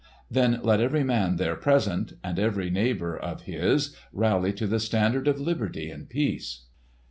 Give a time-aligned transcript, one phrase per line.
[0.31, 5.27] Then let every man there present, and every neighbour of his, rally to the standard
[5.27, 6.65] of liberty and peace!